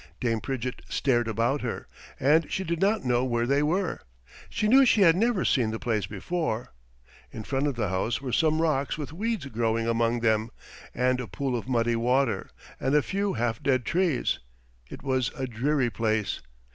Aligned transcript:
Dame 0.19 0.41
Pridgett 0.41 0.81
stared 0.89 1.27
about 1.27 1.61
her, 1.61 1.87
and 2.19 2.51
she 2.51 2.63
did 2.63 2.81
not 2.81 3.05
know 3.05 3.23
where 3.23 3.45
they 3.45 3.61
were. 3.61 4.01
She 4.49 4.67
knew 4.67 4.83
she 4.83 5.01
had 5.01 5.15
never 5.15 5.45
seen 5.45 5.69
the 5.69 5.77
place 5.77 6.07
before. 6.07 6.73
In 7.31 7.43
front 7.43 7.67
of 7.67 7.75
the 7.75 7.89
house 7.89 8.19
were 8.19 8.31
some 8.31 8.63
rocks 8.63 8.97
with 8.97 9.13
weeds 9.13 9.45
growing 9.45 9.87
among 9.87 10.21
them, 10.21 10.49
and 10.95 11.21
a 11.21 11.27
pool 11.27 11.55
of 11.55 11.69
muddy 11.69 11.95
water, 11.95 12.49
and 12.79 12.95
a 12.95 13.03
few 13.03 13.33
half 13.33 13.61
dead 13.61 13.85
trees. 13.85 14.39
It 14.89 15.03
was 15.03 15.29
a 15.37 15.45
dreary 15.45 15.91
place. 15.91 16.41